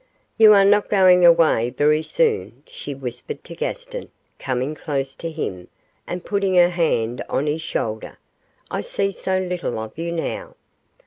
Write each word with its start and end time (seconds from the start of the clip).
'You 0.35 0.53
are 0.53 0.65
not 0.65 0.89
going 0.89 1.23
away 1.23 1.69
very 1.69 2.01
soon?' 2.01 2.63
she 2.65 2.95
whispered 2.95 3.43
to 3.43 3.53
Gaston, 3.53 4.09
coming 4.39 4.73
close 4.73 5.15
to 5.17 5.29
him, 5.29 5.67
and 6.07 6.25
putting 6.25 6.55
her 6.55 6.69
hand 6.71 7.23
on 7.29 7.45
his 7.45 7.61
shoulder; 7.61 8.17
'I 8.71 8.81
see 8.81 9.11
so 9.11 9.37
little 9.37 9.77
of 9.77 9.95
you 9.99 10.11
now. 10.11 10.55